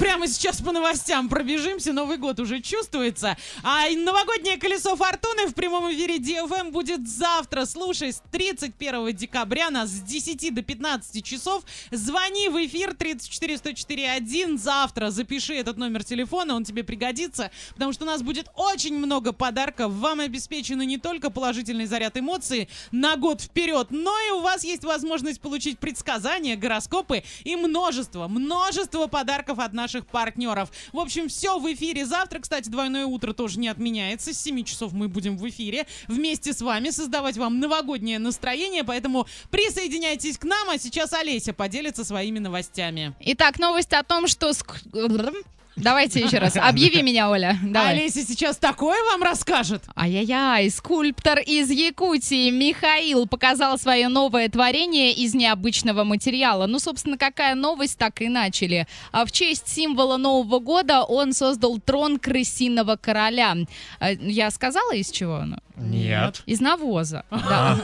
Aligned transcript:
sempre 0.00 0.09
прямо 0.20 0.30
сейчас 0.30 0.60
по 0.60 0.70
новостям 0.70 1.30
пробежимся. 1.30 1.94
Новый 1.94 2.18
год 2.18 2.40
уже 2.40 2.60
чувствуется. 2.60 3.38
А 3.62 3.88
новогоднее 3.88 4.58
колесо 4.58 4.94
фортуны 4.94 5.46
в 5.46 5.54
прямом 5.54 5.90
эфире 5.94 6.18
DFM 6.18 6.72
будет 6.72 7.08
завтра. 7.08 7.64
Слушай, 7.64 8.12
с 8.12 8.22
31 8.30 9.16
декабря 9.16 9.70
нас 9.70 9.88
с 9.88 10.00
10 10.02 10.54
до 10.54 10.60
15 10.60 11.24
часов. 11.24 11.64
Звони 11.90 12.50
в 12.50 12.66
эфир 12.66 12.92
34 12.92 13.56
104 13.56 14.10
1 14.10 14.58
завтра. 14.58 15.10
Запиши 15.10 15.54
этот 15.54 15.78
номер 15.78 16.04
телефона, 16.04 16.54
он 16.54 16.64
тебе 16.64 16.84
пригодится, 16.84 17.50
потому 17.72 17.94
что 17.94 18.04
у 18.04 18.06
нас 18.06 18.20
будет 18.20 18.50
очень 18.56 18.98
много 18.98 19.32
подарков. 19.32 19.90
Вам 19.90 20.20
обеспечены 20.20 20.84
не 20.84 20.98
только 20.98 21.30
положительный 21.30 21.86
заряд 21.86 22.18
эмоций 22.18 22.68
на 22.92 23.16
год 23.16 23.40
вперед, 23.40 23.86
но 23.88 24.12
и 24.28 24.32
у 24.32 24.40
вас 24.40 24.64
есть 24.64 24.84
возможность 24.84 25.40
получить 25.40 25.78
предсказания, 25.78 26.56
гороскопы 26.56 27.22
и 27.44 27.56
множество, 27.56 28.28
множество 28.28 29.06
подарков 29.06 29.58
от 29.60 29.72
наших 29.72 30.09
партнеров. 30.10 30.70
В 30.92 30.98
общем, 30.98 31.28
все 31.28 31.58
в 31.58 31.72
эфире 31.72 32.04
завтра. 32.04 32.40
Кстати, 32.40 32.68
двойное 32.68 33.06
утро 33.06 33.32
тоже 33.32 33.58
не 33.58 33.68
отменяется. 33.68 34.32
С 34.32 34.40
7 34.40 34.64
часов 34.64 34.92
мы 34.92 35.08
будем 35.08 35.36
в 35.36 35.48
эфире 35.48 35.86
вместе 36.08 36.52
с 36.52 36.60
вами 36.60 36.90
создавать 36.90 37.36
вам 37.36 37.58
новогоднее 37.60 38.18
настроение, 38.18 38.84
поэтому 38.84 39.26
присоединяйтесь 39.50 40.38
к 40.38 40.44
нам, 40.44 40.68
а 40.70 40.78
сейчас 40.78 41.12
Олеся 41.12 41.52
поделится 41.52 42.04
своими 42.04 42.38
новостями. 42.38 43.14
Итак, 43.20 43.58
новость 43.58 43.92
о 43.92 44.02
том, 44.02 44.26
что... 44.26 44.52
Давайте 45.76 46.20
еще 46.20 46.38
раз. 46.38 46.56
Объяви 46.56 47.02
меня, 47.02 47.30
Оля. 47.30 47.58
Давай. 47.62 47.92
Олеся 47.92 48.22
сейчас 48.22 48.56
такое 48.56 49.02
вам 49.10 49.22
расскажет. 49.22 49.84
Ай-яй-яй, 49.96 50.68
скульптор 50.70 51.38
из 51.38 51.70
Якутии 51.70 52.50
Михаил 52.50 53.26
показал 53.26 53.78
свое 53.78 54.08
новое 54.08 54.48
творение 54.48 55.12
из 55.12 55.34
необычного 55.34 56.04
материала. 56.04 56.66
Ну, 56.66 56.78
собственно, 56.78 57.16
какая 57.16 57.54
новость, 57.54 57.98
так 57.98 58.20
и 58.20 58.28
начали. 58.28 58.86
А 59.12 59.24
в 59.24 59.32
честь 59.32 59.68
символа 59.68 60.16
Нового 60.16 60.58
года 60.58 61.02
он 61.02 61.32
создал 61.32 61.78
трон 61.78 62.18
крысиного 62.18 62.96
короля. 62.96 63.56
А, 64.00 64.10
Я 64.10 64.50
сказала, 64.50 64.92
из 64.94 65.10
чего 65.10 65.36
оно? 65.36 65.58
Нет. 65.76 66.42
Из 66.46 66.60
навоза. 66.60 67.24
Да. 67.30 67.78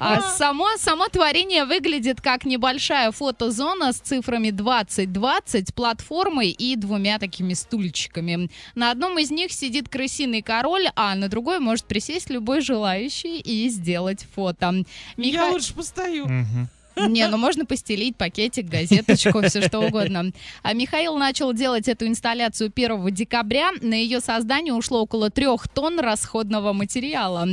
А 0.00 0.20
само, 0.20 0.68
само 0.78 1.08
творение 1.08 1.64
выглядит 1.64 2.20
как 2.20 2.44
небольшая 2.44 3.10
фотозона 3.12 3.92
с 3.92 3.96
цифрами 3.98 4.50
2020, 4.50 5.74
платформой 5.74 6.50
и 6.50 6.76
двумя 6.76 7.18
такими 7.18 7.54
стульчиками. 7.54 8.50
На 8.74 8.90
одном 8.90 9.18
из 9.18 9.30
них 9.30 9.52
сидит 9.52 9.88
крысиный 9.88 10.42
король, 10.42 10.86
а 10.96 11.14
на 11.14 11.28
другой 11.28 11.58
может 11.58 11.86
присесть 11.86 12.30
любой 12.30 12.60
желающий 12.60 13.40
и 13.40 13.68
сделать 13.68 14.26
фото. 14.34 14.84
Я 15.16 15.46
Миха- 15.46 15.50
лучше 15.52 15.74
постою. 15.74 16.26
Мгм. 16.26 16.68
Не, 16.96 17.26
ну 17.28 17.36
можно 17.36 17.64
постелить 17.66 18.16
пакетик, 18.16 18.66
газеточку, 18.66 19.42
все 19.42 19.62
что 19.62 19.80
угодно. 19.80 20.32
А 20.62 20.72
Михаил 20.72 21.16
начал 21.16 21.52
делать 21.52 21.88
эту 21.88 22.06
инсталляцию 22.06 22.72
1 22.74 23.14
декабря. 23.14 23.70
На 23.80 23.94
ее 23.94 24.20
создание 24.20 24.74
ушло 24.74 25.02
около 25.02 25.30
трех 25.30 25.68
тонн 25.68 25.98
расходного 26.00 26.72
материала. 26.72 27.48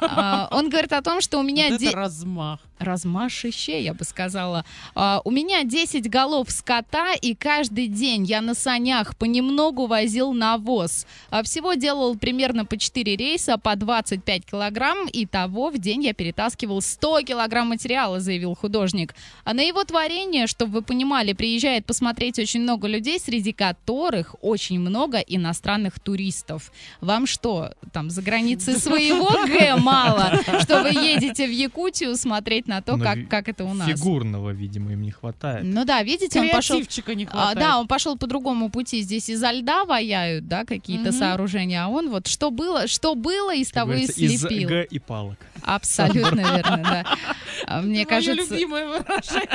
А, 0.00 0.48
Он 0.50 0.68
говорит 0.68 0.92
о 0.92 1.02
том, 1.02 1.20
что 1.20 1.38
у 1.38 1.42
меня... 1.42 1.68
Вот 1.70 1.78
де- 1.80 1.90
размах. 1.90 2.60
Размашище, 2.78 3.80
я 3.80 3.94
бы 3.94 4.04
сказала. 4.04 4.64
А, 4.94 5.20
у 5.24 5.30
меня 5.30 5.64
10 5.64 6.10
голов 6.10 6.50
скота, 6.50 7.14
и 7.14 7.34
каждый 7.34 7.88
день 7.88 8.24
я 8.24 8.40
на 8.40 8.54
санях 8.54 9.16
понемногу 9.16 9.86
возил 9.86 10.32
навоз. 10.32 11.06
А, 11.30 11.42
всего 11.42 11.74
делал 11.74 12.16
примерно 12.16 12.64
по 12.64 12.76
4 12.76 13.16
рейса, 13.16 13.58
по 13.58 13.76
25 13.76 14.44
килограмм, 14.46 15.06
и 15.06 15.26
того 15.26 15.70
в 15.70 15.78
день 15.78 16.04
я 16.04 16.14
перетаскивал 16.14 16.80
100 16.80 17.22
килограмм 17.22 17.68
материала, 17.68 18.20
заявил 18.20 18.54
художник. 18.54 19.14
А 19.44 19.54
на 19.54 19.62
его 19.62 19.84
творение, 19.84 20.46
чтобы 20.46 20.72
вы 20.72 20.82
понимали, 20.82 21.32
приезжает 21.32 21.86
посмотреть 21.86 22.38
очень 22.38 22.62
много 22.62 22.88
людей, 22.88 23.18
среди 23.18 23.52
которых 23.52 24.34
очень 24.42 24.80
много 24.80 25.18
иностранных 25.18 26.00
туристов. 26.00 26.72
Вам 27.00 27.26
что, 27.26 27.72
там 27.92 28.10
за 28.10 28.22
границей 28.22 28.74
своего 28.78 29.30
Г 29.46 29.76
мало, 29.76 30.40
что 30.60 30.82
вы 30.82 30.90
едете 30.90 31.46
в 31.46 31.50
Якутию 31.50 32.16
смотреть 32.16 32.63
на 32.66 32.80
то, 32.82 32.96
Ну, 32.96 33.04
как, 33.04 33.28
как 33.28 33.48
это 33.48 33.64
у 33.64 33.74
нас. 33.74 33.88
Фигурного, 33.88 34.50
видимо, 34.50 34.92
им 34.92 35.02
не 35.02 35.10
хватает. 35.10 35.64
Ну 35.64 35.84
да, 35.84 36.02
видите, 36.02 36.40
он 36.40 36.50
пошел... 36.50 36.78
Не 36.78 37.24
А, 37.24 37.30
хватает. 37.30 37.58
да, 37.58 37.78
он 37.78 37.86
пошел 37.86 38.16
по 38.16 38.26
другому 38.26 38.70
пути. 38.70 39.02
Здесь 39.02 39.28
изо 39.28 39.50
льда 39.50 39.84
ваяют, 39.84 40.46
да, 40.48 40.64
какие-то 40.64 41.10
Мгм. 41.10 41.18
сооружения, 41.18 41.84
а 41.84 41.88
он 41.88 42.10
вот 42.10 42.26
что 42.26 42.50
было, 42.50 42.86
что 42.86 43.14
было, 43.14 43.54
из 43.54 43.68
Как 43.68 43.74
того 43.84 43.92
и 43.92 43.96
говорится, 43.96 44.20
из 44.20 44.40
слепил. 44.40 44.68
Г 44.68 44.84
и 44.90 44.98
палок. 44.98 45.38
Абсолютно 45.62 46.40
верно, 46.40 46.80
да. 46.82 47.04
А 47.66 47.80
Мне 47.80 48.04
кажется, 48.04 48.34
любимое 48.54 48.86
выражение. 48.88 49.48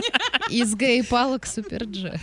из 0.50 0.76
гей-палок 0.76 1.46
суперджет. 1.46 2.20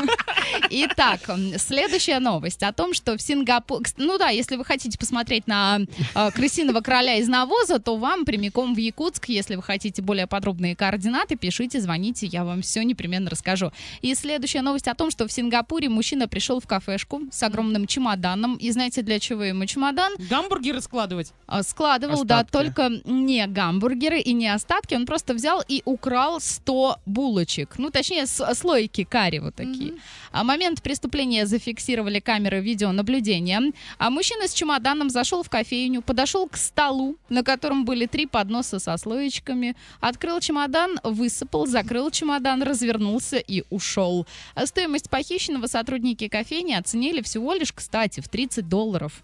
Итак, 0.70 1.20
следующая 1.58 2.18
новость 2.18 2.62
о 2.62 2.72
том, 2.72 2.94
что 2.94 3.16
в 3.16 3.22
Сингапуре... 3.22 3.84
Ну 3.96 4.18
да, 4.18 4.28
если 4.28 4.56
вы 4.56 4.64
хотите 4.64 4.98
посмотреть 4.98 5.46
на 5.46 5.80
э, 6.14 6.30
крысиного 6.32 6.80
короля 6.80 7.16
из 7.16 7.28
навоза, 7.28 7.78
то 7.78 7.96
вам 7.96 8.24
прямиком 8.24 8.74
в 8.74 8.78
Якутск. 8.78 9.28
Если 9.28 9.56
вы 9.56 9.62
хотите 9.62 9.99
более 10.00 10.26
подробные 10.26 10.74
координаты, 10.76 11.36
пишите, 11.36 11.80
звоните, 11.80 12.26
я 12.26 12.44
вам 12.44 12.62
все 12.62 12.82
непременно 12.82 13.30
расскажу. 13.30 13.72
И 14.02 14.14
следующая 14.14 14.62
новость 14.62 14.88
о 14.88 14.94
том, 14.94 15.10
что 15.10 15.26
в 15.26 15.32
Сингапуре 15.32 15.88
мужчина 15.88 16.28
пришел 16.28 16.60
в 16.60 16.66
кафешку 16.66 17.22
с 17.30 17.42
огромным 17.42 17.86
чемоданом. 17.86 18.56
И 18.56 18.70
знаете, 18.70 19.02
для 19.02 19.18
чего 19.18 19.44
ему 19.44 19.66
чемодан? 19.66 20.12
Гамбургеры 20.18 20.80
складывать. 20.80 21.32
А, 21.46 21.62
Складывал, 21.62 22.24
да, 22.24 22.40
Остатки. 22.40 22.52
только 22.52 22.90
не 23.04 23.46
гамбургеры 23.46 24.20
и 24.20 24.32
не 24.32 24.48
остатки. 24.48 24.94
Он 24.94 25.06
просто 25.06 25.34
взял 25.34 25.62
и 25.66 25.82
украл 25.84 26.40
100 26.40 26.98
булочек. 27.06 27.74
Ну, 27.78 27.90
точнее, 27.90 28.26
слойки 28.26 29.04
карри 29.04 29.38
вот 29.38 29.54
такие. 29.54 29.94
А 30.32 30.44
момент 30.44 30.82
преступления 30.82 31.46
зафиксировали 31.46 32.20
камеры 32.20 32.60
видеонаблюдения. 32.60 33.72
А 33.98 34.10
мужчина 34.10 34.48
с 34.48 34.52
чемоданом 34.54 35.10
зашел 35.10 35.42
в 35.42 35.48
кофейню, 35.50 36.02
подошел 36.02 36.48
к 36.48 36.56
столу, 36.56 37.16
на 37.28 37.42
котором 37.42 37.84
были 37.84 38.06
три 38.06 38.26
подноса 38.26 38.78
со 38.78 38.96
слоечками, 38.96 39.76
открыл 40.00 40.40
чемодан, 40.40 40.98
высыпал, 41.02 41.66
закрыл 41.66 42.10
чемодан, 42.10 42.62
развернулся 42.62 43.36
и 43.38 43.64
ушел. 43.70 44.26
Стоимость 44.64 45.10
похищенного 45.10 45.66
сотрудники 45.66 46.28
кофейни 46.28 46.74
оценили 46.74 47.22
всего 47.22 47.54
лишь, 47.54 47.72
кстати, 47.72 48.20
в 48.20 48.28
30 48.28 48.68
долларов. 48.68 49.22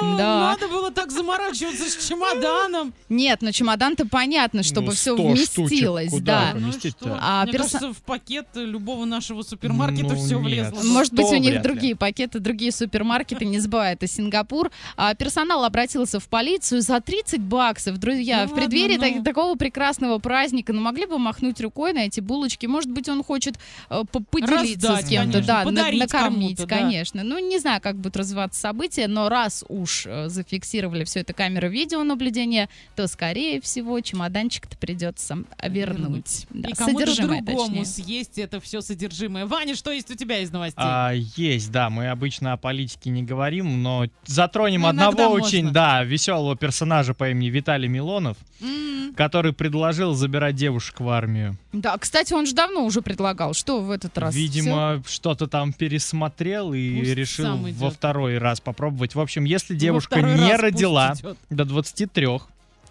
Надо 0.00 0.68
было 0.68 0.90
так 0.90 1.10
заморачиваться 1.10 1.88
с 1.90 2.08
чемоданом. 2.08 2.92
Нет, 3.08 3.42
но 3.42 3.50
чемодан-то 3.52 4.06
понятно, 4.06 4.62
чтобы 4.62 4.88
Ну, 4.88 4.92
все 4.92 5.14
100 5.14 5.36
штучек 5.36 5.56
вместилось, 5.56 6.12
да. 6.20 6.54
Ну? 6.54 6.72
А 7.20 7.44
Мне 7.44 7.52
кажется, 7.58 7.92
в 7.92 8.02
пакет 8.02 8.46
любого 8.54 9.04
нашего 9.04 9.42
супермаркета 9.42 10.14
Ну, 10.14 10.16
все 10.16 10.38
влезло. 10.38 10.82
Может 10.82 11.12
быть, 11.12 11.24
у 11.24 11.28
100 11.28 11.36
них 11.38 11.62
другие 11.62 11.96
пакеты, 11.96 12.38
другие 12.38 12.72
супермаркеты, 12.72 13.44
не 13.44 13.58
забывай, 13.58 13.94
это 13.94 14.06
Сингапур. 14.06 14.70
А 14.96 15.14
персонал 15.14 15.64
обратился 15.64 16.20
в 16.20 16.28
полицию 16.28 16.80
за 16.80 17.00
30 17.00 17.40
баксов. 17.40 17.98
Друзья, 17.98 18.46
в 18.46 18.54
преддверии 18.54 19.22
такого 19.22 19.56
прекрасного 19.64 20.18
праздника, 20.18 20.74
ну 20.74 20.82
могли 20.82 21.06
бы 21.06 21.18
махнуть 21.18 21.58
рукой 21.58 21.94
на 21.94 22.00
эти 22.00 22.20
булочки. 22.20 22.66
Может 22.66 22.90
быть, 22.90 23.08
он 23.08 23.24
хочет 23.24 23.54
э, 23.88 24.02
по- 24.12 24.20
поделиться 24.20 24.88
Раздать, 24.88 25.06
с 25.06 25.08
кем-то, 25.08 25.42
да, 25.42 25.64
на- 25.64 25.90
накормить, 25.90 26.58
да. 26.58 26.66
конечно. 26.66 27.22
Ну, 27.24 27.38
не 27.38 27.58
знаю, 27.58 27.80
как 27.80 27.96
будут 27.96 28.18
развиваться 28.18 28.60
события, 28.60 29.08
но 29.08 29.30
раз 29.30 29.64
уж 29.70 30.04
э, 30.06 30.28
зафиксировали 30.28 31.04
все 31.04 31.20
это 31.20 31.32
камеры 31.32 31.70
видеонаблюдения, 31.70 32.68
то, 32.94 33.06
скорее 33.06 33.62
всего, 33.62 33.98
чемоданчик-то 34.00 34.76
придется 34.76 35.38
вернуть. 35.66 36.46
Да, 36.50 36.68
И 36.68 36.72
кому-то 36.74 37.16
другому 37.16 37.46
точнее. 37.68 37.84
съесть 37.86 38.38
это 38.38 38.60
все 38.60 38.82
содержимое. 38.82 39.46
Ваня, 39.46 39.74
что 39.76 39.90
есть 39.92 40.10
у 40.10 40.14
тебя 40.14 40.40
из 40.40 40.50
новостей? 40.52 40.84
А, 40.84 41.12
есть, 41.14 41.70
да. 41.72 41.88
Мы 41.88 42.08
обычно 42.10 42.52
о 42.52 42.58
политике 42.58 43.08
не 43.08 43.22
говорим, 43.22 43.82
но 43.82 44.04
затронем 44.26 44.82
Ну, 44.82 44.88
одного 44.88 45.30
можно. 45.30 45.46
очень, 45.46 45.70
да, 45.70 46.04
веселого 46.04 46.54
персонажа 46.54 47.14
по 47.14 47.30
имени 47.30 47.48
Виталий 47.48 47.88
Милонов, 47.88 48.36
М, 48.60 49.14
который 49.14 49.53
предложил 49.54 50.14
забирать 50.14 50.54
девушек 50.54 51.00
в 51.00 51.08
армию. 51.08 51.56
Да, 51.72 51.96
кстати, 51.98 52.32
он 52.32 52.46
же 52.46 52.54
давно 52.54 52.84
уже 52.84 53.02
предлагал. 53.02 53.54
Что 53.54 53.80
в 53.80 53.90
этот 53.90 54.16
раз? 54.18 54.34
Видимо, 54.34 55.02
что-то 55.06 55.46
там 55.46 55.72
пересмотрел 55.72 56.72
и 56.72 56.98
Пусть 56.98 57.14
решил 57.14 57.56
во 57.56 57.90
второй 57.90 58.38
раз 58.38 58.60
попробовать. 58.60 59.14
В 59.14 59.20
общем, 59.20 59.44
если 59.44 59.74
девушка 59.74 60.20
не 60.20 60.56
родила 60.56 61.14
идет. 61.18 61.38
до 61.50 61.64
23 61.64 62.28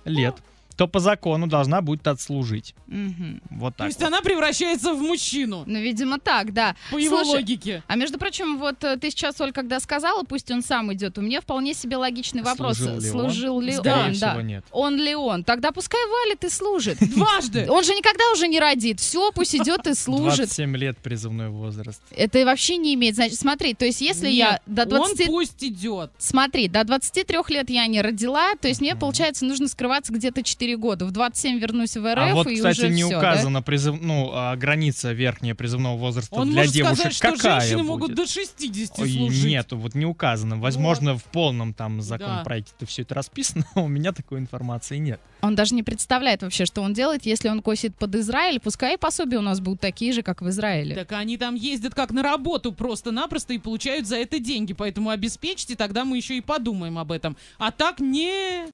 лет, 0.05 0.35
то 0.75 0.87
по 0.87 0.99
закону 0.99 1.47
должна 1.47 1.81
будет 1.81 2.07
отслужить. 2.07 2.75
Мгм. 2.87 3.41
Вот 3.49 3.73
То 3.73 3.79
так. 3.79 3.87
есть 3.87 3.99
вот. 3.99 4.07
она 4.07 4.21
превращается 4.21 4.93
в 4.93 5.01
мужчину. 5.01 5.63
Ну, 5.65 5.79
видимо, 5.79 6.19
так, 6.19 6.53
да. 6.53 6.75
По 6.91 6.97
его 6.97 7.23
Слушай, 7.23 7.39
логике. 7.39 7.83
А 7.87 7.95
между 7.95 8.17
прочим, 8.17 8.57
вот 8.57 8.83
э, 8.83 8.97
ты 8.97 9.09
сейчас, 9.11 9.39
Оль, 9.41 9.51
когда 9.51 9.79
сказала, 9.79 10.23
пусть 10.23 10.51
он 10.51 10.61
сам 10.61 10.93
идет, 10.93 11.17
у 11.17 11.21
меня 11.21 11.41
вполне 11.41 11.73
себе 11.73 11.97
логичный 11.97 12.41
вопрос. 12.43 12.77
Служил 12.77 12.99
ли 12.99 13.09
он? 13.09 13.11
Служил 13.11 13.59
ли 13.61 13.71
Скорее 13.73 14.05
он? 14.05 14.13
всего, 14.13 14.33
да. 14.35 14.41
нет. 14.41 14.65
Он 14.71 14.97
ли 14.97 15.15
он? 15.15 15.43
Тогда 15.43 15.71
пускай 15.71 16.01
валит 16.07 16.43
и 16.43 16.49
служит. 16.49 16.97
Дважды. 17.15 17.69
Он 17.69 17.83
же 17.83 17.93
никогда 17.93 18.23
уже 18.33 18.47
не 18.47 18.59
родит. 18.59 18.99
Все, 18.99 19.31
пусть 19.31 19.55
идет 19.55 19.87
и 19.87 19.93
служит. 19.93 20.37
27 20.37 20.77
лет 20.77 20.97
призывной 20.97 21.49
возраст. 21.49 22.01
Это 22.11 22.39
и 22.39 22.43
вообще 22.43 22.77
не 22.77 22.93
имеет 22.93 23.15
значения. 23.15 23.37
Смотри, 23.37 23.73
то 23.73 23.85
есть 23.85 24.01
если 24.01 24.29
я 24.29 24.59
до 24.65 24.85
20... 24.85 25.21
Он 25.21 25.27
пусть 25.27 25.63
идет. 25.63 26.11
Смотри, 26.17 26.67
до 26.67 26.83
23 26.83 27.37
лет 27.49 27.69
я 27.69 27.87
не 27.87 28.01
родила, 28.01 28.55
то 28.55 28.67
есть 28.67 28.81
мне, 28.81 28.95
получается, 28.95 29.45
нужно 29.45 29.67
скрываться 29.67 30.13
где-то 30.13 30.43
24 30.63 30.77
года. 30.77 31.05
В 31.05 31.11
27 31.11 31.59
вернусь 31.59 31.95
в 31.95 32.13
РФ, 32.13 32.17
а 32.17 32.33
вот, 32.33 32.47
и 32.47 32.55
кстати, 32.55 32.79
уже 32.79 32.89
не 32.89 33.09
да? 33.09 33.17
указана 33.17 33.61
призыв, 33.61 33.99
ну, 34.01 34.31
а, 34.33 34.55
граница 34.55 35.11
верхняя 35.11 35.55
призывного 35.55 35.97
возраста 35.97 36.35
Он 36.35 36.49
для 36.49 36.61
может 36.61 36.73
девушек. 36.73 36.97
сказать, 36.97 37.13
что 37.15 37.31
Какая 37.31 37.59
женщины 37.61 37.77
будет? 37.79 37.87
могут 37.87 38.15
до 38.15 38.25
60 38.25 38.99
Ой, 38.99 39.11
служить. 39.11 39.45
Нет, 39.45 39.71
вот 39.71 39.95
не 39.95 40.05
указано. 40.05 40.57
Возможно, 40.57 41.17
в 41.17 41.23
полном 41.25 41.73
там 41.73 42.01
законопроекте 42.01 42.73
это 42.77 42.85
все 42.85 43.01
это 43.01 43.15
расписано, 43.15 43.65
а 43.75 43.81
у 43.81 43.87
меня 43.87 44.11
такой 44.11 44.39
информации 44.39 44.97
нет. 44.97 45.19
Он 45.41 45.55
даже 45.55 45.75
не 45.75 45.83
представляет 45.83 46.41
вообще, 46.41 46.65
что 46.65 46.81
он 46.81 46.93
делает, 46.93 47.25
если 47.25 47.49
он 47.49 47.61
косит 47.61 47.95
под 47.95 48.15
Израиль. 48.15 48.59
Пускай 48.59 48.93
и 48.95 48.97
пособия 48.97 49.37
у 49.37 49.41
нас 49.41 49.59
будут 49.59 49.81
такие 49.81 50.13
же, 50.13 50.21
как 50.21 50.41
в 50.41 50.49
Израиле. 50.49 50.95
Так 50.95 51.11
они 51.11 51.37
там 51.37 51.55
ездят 51.55 51.93
как 51.93 52.11
на 52.11 52.23
работу 52.23 52.71
просто-напросто 52.71 53.53
и 53.53 53.57
получают 53.57 54.07
за 54.07 54.15
это 54.15 54.39
деньги. 54.39 54.73
Поэтому 54.73 55.09
обеспечьте, 55.09 55.75
тогда 55.75 56.05
мы 56.05 56.17
еще 56.17 56.37
и 56.37 56.41
подумаем 56.41 56.97
об 56.97 57.11
этом. 57.11 57.35
А 57.57 57.71
так 57.71 57.99
не... 57.99 58.67